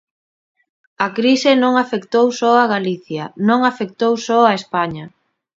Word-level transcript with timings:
A 1.05 1.07
crise 1.17 1.51
non 1.63 1.73
afectou 1.83 2.25
só 2.39 2.51
a 2.63 2.69
Galicia, 2.73 3.25
non 3.47 3.59
afectou 3.71 4.13
só 4.27 4.39
a 4.45 4.53
España. 4.61 5.05